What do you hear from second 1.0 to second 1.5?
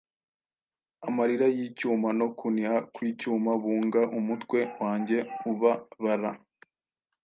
Amarira